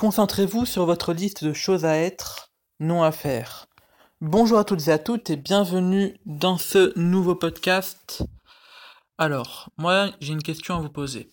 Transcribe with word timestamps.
Concentrez-vous 0.00 0.64
sur 0.64 0.86
votre 0.86 1.12
liste 1.12 1.44
de 1.44 1.52
choses 1.52 1.84
à 1.84 1.94
être, 1.94 2.54
non 2.78 3.02
à 3.02 3.12
faire. 3.12 3.66
Bonjour 4.22 4.58
à 4.58 4.64
toutes 4.64 4.88
et 4.88 4.92
à 4.92 4.98
toutes 4.98 5.28
et 5.28 5.36
bienvenue 5.36 6.16
dans 6.24 6.56
ce 6.56 6.98
nouveau 6.98 7.34
podcast. 7.34 8.22
Alors, 9.18 9.68
moi 9.76 10.10
j'ai 10.18 10.32
une 10.32 10.42
question 10.42 10.74
à 10.74 10.80
vous 10.80 10.88
poser. 10.88 11.30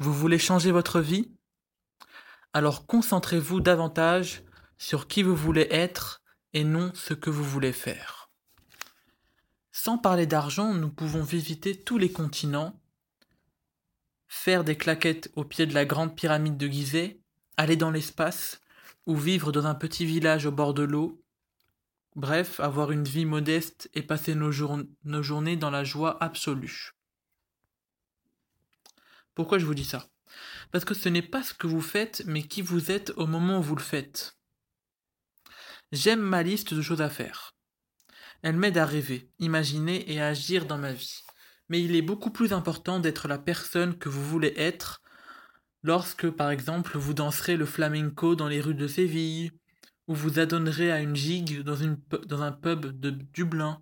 Vous 0.00 0.12
voulez 0.12 0.40
changer 0.40 0.72
votre 0.72 0.98
vie? 0.98 1.30
Alors 2.52 2.86
concentrez-vous 2.86 3.60
davantage 3.60 4.42
sur 4.76 5.06
qui 5.06 5.22
vous 5.22 5.36
voulez 5.36 5.68
être 5.70 6.22
et 6.52 6.64
non 6.64 6.90
ce 6.96 7.14
que 7.14 7.30
vous 7.30 7.44
voulez 7.44 7.72
faire. 7.72 8.32
Sans 9.70 9.96
parler 9.96 10.26
d'argent, 10.26 10.74
nous 10.74 10.90
pouvons 10.90 11.22
visiter 11.22 11.80
tous 11.80 11.98
les 11.98 12.10
continents 12.10 12.80
faire 14.26 14.64
des 14.64 14.76
claquettes 14.76 15.30
au 15.36 15.44
pied 15.44 15.66
de 15.66 15.74
la 15.74 15.84
grande 15.84 16.16
pyramide 16.16 16.56
de 16.56 16.66
Gizeh, 16.66 17.19
aller 17.60 17.76
dans 17.76 17.90
l'espace, 17.90 18.60
ou 19.06 19.16
vivre 19.16 19.52
dans 19.52 19.66
un 19.66 19.74
petit 19.74 20.06
village 20.06 20.46
au 20.46 20.52
bord 20.52 20.74
de 20.74 20.82
l'eau, 20.82 21.22
bref, 22.16 22.58
avoir 22.60 22.90
une 22.90 23.04
vie 23.04 23.24
modeste 23.24 23.90
et 23.94 24.02
passer 24.02 24.34
nos, 24.34 24.50
journées 24.50 25.56
dans 25.56 25.70
la 25.70 25.84
joie 25.84 26.22
absolue. 26.22 26.92
Pourquoi 29.34 29.58
je 29.58 29.66
vous 29.66 29.74
dis 29.74 29.84
ça? 29.84 30.08
Parce 30.70 30.84
que 30.84 30.94
ce 30.94 31.08
n'est 31.08 31.22
pas 31.22 31.42
ce 31.42 31.54
que 31.54 31.66
vous 31.66 31.80
faites, 31.80 32.22
mais 32.26 32.42
qui 32.42 32.62
vous 32.62 32.90
êtes 32.90 33.10
au 33.16 33.26
moment 33.26 33.58
où 33.58 33.62
vous 33.62 33.76
le 33.76 33.82
faites. 33.82 34.38
J'aime 35.92 36.20
ma 36.20 36.42
liste 36.42 36.72
de 36.72 36.82
choses 36.82 37.02
à 37.02 37.10
faire. 37.10 37.54
Elle 38.42 38.56
m'aide 38.56 38.78
à 38.78 38.86
rêver, 38.86 39.30
imaginer 39.38 40.10
et 40.10 40.20
à 40.20 40.28
agir 40.28 40.66
dans 40.66 40.78
ma 40.78 40.92
vie 40.92 41.24
mais 41.70 41.82
il 41.82 41.96
est 41.96 42.02
beaucoup 42.02 42.30
plus 42.30 42.52
important 42.52 42.98
d'être 42.98 43.28
la 43.28 43.38
personne 43.38 43.96
que 43.96 44.10
vous 44.10 44.28
voulez 44.28 44.52
être 44.56 45.00
lorsque, 45.82 46.28
par 46.30 46.50
exemple, 46.50 46.98
vous 46.98 47.14
danserez 47.14 47.56
le 47.56 47.66
flamenco 47.66 48.36
dans 48.36 48.48
les 48.48 48.60
rues 48.60 48.74
de 48.74 48.86
Séville, 48.86 49.52
ou 50.10 50.14
vous 50.14 50.40
adonnerez 50.40 50.90
à 50.90 51.00
une 51.00 51.14
gigue 51.14 51.60
dans, 51.60 52.42
un 52.42 52.52
pub 52.52 52.98
de 52.98 53.10
Dublin. 53.10 53.80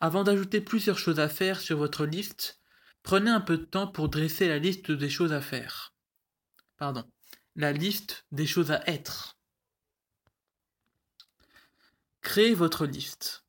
Avant 0.00 0.24
d'ajouter 0.24 0.60
plusieurs 0.60 0.98
choses 0.98 1.20
à 1.20 1.28
faire 1.30 1.60
sur 1.60 1.78
votre 1.78 2.04
liste, 2.04 2.60
prenez 3.02 3.30
un 3.30 3.40
peu 3.40 3.56
de 3.56 3.64
temps 3.64 3.86
pour 3.86 4.10
dresser 4.10 4.46
la 4.46 4.58
liste 4.58 4.90
des 4.90 5.08
choses 5.08 5.32
à 5.32 5.40
faire. 5.40 5.94
Pardon, 6.76 7.04
la 7.56 7.72
liste 7.72 8.26
des 8.30 8.46
choses 8.46 8.70
à 8.70 8.86
être. 8.86 9.38
Créez 12.20 12.54
votre 12.54 12.84
liste. 12.84 13.44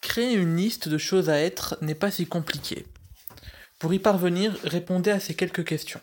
Créer 0.00 0.34
une 0.34 0.56
liste 0.56 0.88
de 0.88 0.98
choses 0.98 1.30
à 1.30 1.38
être 1.38 1.78
n'est 1.82 1.94
pas 1.94 2.10
si 2.10 2.26
compliqué. 2.26 2.84
Pour 3.78 3.92
y 3.92 3.98
parvenir, 3.98 4.58
répondez 4.62 5.10
à 5.10 5.20
ces 5.20 5.34
quelques 5.34 5.64
questions. 5.64 6.00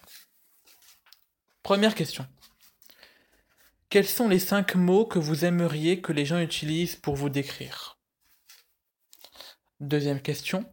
Première 1.64 1.96
question. 1.96 2.28
Quels 3.90 4.08
sont 4.08 4.28
les 4.28 4.40
cinq 4.40 4.76
mots 4.76 5.06
que 5.06 5.20
vous 5.20 5.46
aimeriez 5.46 6.02
que 6.02 6.12
les 6.12 6.26
gens 6.26 6.40
utilisent 6.40 6.96
pour 6.96 7.16
vous 7.16 7.30
décrire? 7.30 7.98
Deuxième 9.80 10.22
question. 10.22 10.66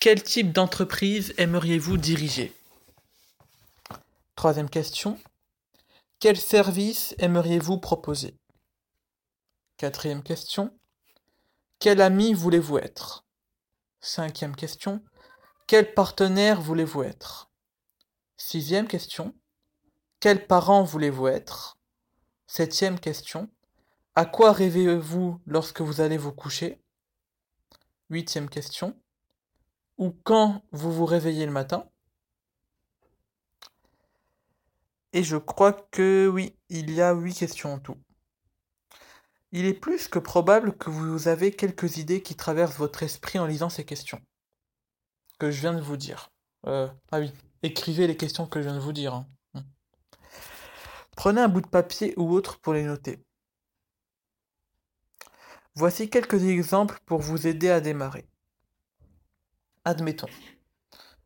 Quel 0.00 0.22
type 0.22 0.52
d'entreprise 0.52 1.34
aimeriez-vous 1.38 1.96
diriger? 1.96 2.52
Troisième 4.34 4.68
question. 4.68 5.18
Quel 6.20 6.36
service 6.36 7.14
aimeriez-vous 7.18 7.78
proposer? 7.78 8.34
Quatrième 9.78 10.22
question. 10.22 10.78
Quel 11.78 12.00
ami 12.00 12.34
voulez-vous 12.34 12.78
être? 12.78 13.26
Cinquième 14.00 14.56
question. 14.56 15.02
Quel 15.68 15.94
partenaire 15.94 16.60
voulez-vous 16.60 17.02
être? 17.02 17.50
Sixième 18.36 18.86
question. 18.86 19.34
Quels 20.20 20.46
parents 20.46 20.84
voulez-vous 20.84 21.26
être? 21.26 21.76
Septième 22.46 23.00
question. 23.00 23.50
À 24.14 24.26
quoi 24.26 24.52
rêvez-vous 24.52 25.40
lorsque 25.44 25.80
vous 25.80 26.00
allez 26.00 26.18
vous 26.18 26.30
coucher? 26.30 26.80
Huitième 28.10 28.48
question. 28.48 28.96
Ou 29.98 30.12
quand 30.22 30.62
vous 30.70 30.92
vous 30.92 31.04
réveillez 31.04 31.46
le 31.46 31.50
matin? 31.50 31.90
Et 35.12 35.24
je 35.24 35.36
crois 35.36 35.72
que 35.72 36.30
oui, 36.32 36.56
il 36.68 36.92
y 36.92 37.02
a 37.02 37.12
huit 37.12 37.34
questions 37.34 37.74
en 37.74 37.80
tout. 37.80 37.98
Il 39.50 39.64
est 39.64 39.74
plus 39.74 40.06
que 40.06 40.20
probable 40.20 40.78
que 40.78 40.90
vous 40.90 41.26
avez 41.26 41.50
quelques 41.50 41.96
idées 41.96 42.22
qui 42.22 42.36
traversent 42.36 42.76
votre 42.76 43.02
esprit 43.02 43.40
en 43.40 43.46
lisant 43.46 43.68
ces 43.68 43.84
questions 43.84 44.22
que 45.38 45.50
je 45.50 45.60
viens 45.60 45.74
de 45.74 45.80
vous 45.80 45.96
dire. 45.96 46.30
Euh, 46.66 46.88
ah 47.12 47.20
oui, 47.20 47.32
écrivez 47.62 48.06
les 48.06 48.16
questions 48.16 48.46
que 48.46 48.60
je 48.60 48.68
viens 48.68 48.74
de 48.74 48.82
vous 48.82 48.92
dire. 48.92 49.14
Hein. 49.14 49.26
Hmm. 49.54 49.60
Prenez 51.16 51.40
un 51.40 51.48
bout 51.48 51.60
de 51.60 51.68
papier 51.68 52.14
ou 52.16 52.32
autre 52.32 52.58
pour 52.58 52.72
les 52.74 52.84
noter. 52.84 53.24
Voici 55.74 56.08
quelques 56.08 56.42
exemples 56.44 56.98
pour 57.04 57.20
vous 57.20 57.46
aider 57.46 57.68
à 57.68 57.80
démarrer. 57.80 58.26
Admettons, 59.84 60.28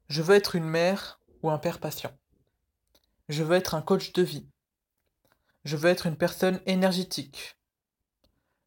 je 0.08 0.22
veux 0.22 0.34
être 0.34 0.56
une 0.56 0.64
mère 0.64 1.20
ou 1.42 1.50
un 1.50 1.58
père 1.58 1.78
patient. 1.78 2.10
Je 3.28 3.44
veux 3.44 3.54
être 3.54 3.74
un 3.74 3.82
coach 3.82 4.12
de 4.12 4.22
vie. 4.22 4.48
Je 5.64 5.76
veux 5.76 5.88
être 5.88 6.06
une 6.06 6.16
personne 6.16 6.60
énergétique. 6.66 7.56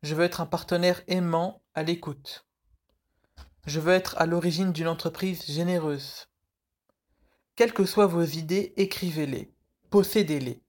Je 0.04 0.16
veux 0.16 0.24
être 0.24 0.40
un 0.40 0.46
partenaire 0.46 1.02
aimant 1.08 1.62
à 1.74 1.84
l'écoute. 1.84 2.46
Je 3.66 3.80
veux 3.80 3.94
être 3.94 4.18
à 4.18 4.26
l'origine 4.26 4.74
d'une 4.74 4.88
entreprise 4.88 5.46
généreuse. 5.46 6.28
Quelles 7.56 7.74
que 7.74 7.86
soient 7.86 8.08
vos 8.08 8.24
idées, 8.24 8.74
écrivez-les, 8.78 9.54
possédez-les. 9.90 10.62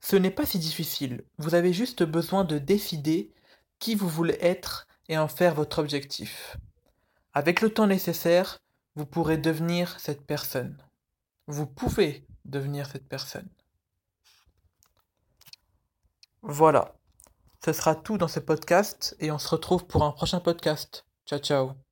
Ce 0.00 0.14
n'est 0.14 0.30
pas 0.30 0.46
si 0.46 0.58
difficile, 0.58 1.24
vous 1.38 1.54
avez 1.54 1.72
juste 1.72 2.02
besoin 2.02 2.44
de 2.44 2.58
décider 2.58 3.32
qui 3.78 3.94
vous 3.94 4.08
voulez 4.08 4.38
être 4.40 4.86
et 5.08 5.18
en 5.18 5.28
faire 5.28 5.54
votre 5.54 5.78
objectif. 5.78 6.56
Avec 7.32 7.60
le 7.60 7.70
temps 7.70 7.86
nécessaire, 7.86 8.58
vous 8.94 9.06
pourrez 9.06 9.36
devenir 9.36 9.98
cette 9.98 10.26
personne. 10.26 10.76
Vous 11.46 11.66
pouvez 11.66 12.26
devenir 12.44 12.88
cette 12.90 13.08
personne. 13.08 13.48
Voilà. 16.42 16.94
Ce 17.64 17.72
sera 17.72 17.96
tout 17.96 18.16
dans 18.16 18.28
ce 18.28 18.38
podcast 18.38 19.16
et 19.18 19.32
on 19.32 19.38
se 19.38 19.48
retrouve 19.48 19.86
pour 19.86 20.04
un 20.04 20.12
prochain 20.12 20.40
podcast. 20.40 21.04
Ciao 21.26 21.40
ciao. 21.40 21.85